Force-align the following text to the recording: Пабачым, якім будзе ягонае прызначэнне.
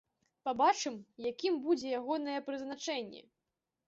Пабачым, 0.47 0.95
якім 1.31 1.59
будзе 1.65 1.91
ягонае 1.99 2.39
прызначэнне. 2.47 3.21